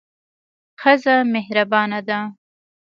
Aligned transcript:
ښځه 0.81 1.15
مهربانه 1.33 1.99
ده. 2.07 2.19